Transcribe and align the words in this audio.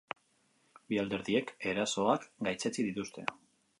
Bi 0.93 0.97
alderdiek 1.01 1.53
erasoak 1.73 2.27
gaitzetsi 2.49 2.87
dituzte. 2.89 3.29